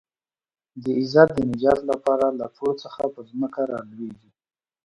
[0.83, 4.29] د عزت د نجات لپاره له پوړ څخه پر ځمکه رالوېږي.